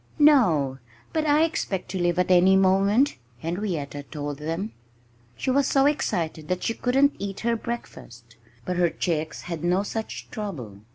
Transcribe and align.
"No! 0.17 0.79
But 1.13 1.27
I 1.27 1.43
expect 1.43 1.89
to 1.89 1.99
leave 1.99 2.17
at 2.17 2.31
any 2.31 2.55
moment," 2.55 3.17
Henrietta 3.37 4.01
told 4.01 4.39
them. 4.39 4.71
She 5.37 5.51
was 5.51 5.67
so 5.67 5.85
excited 5.85 6.47
that 6.47 6.63
she 6.63 6.73
couldn't 6.73 7.13
eat 7.19 7.41
her 7.41 7.55
breakfast. 7.55 8.35
But 8.65 8.77
her 8.77 8.89
chicks 8.89 9.41
had 9.43 9.63
no 9.63 9.83
such 9.83 10.31
trouble. 10.31 10.79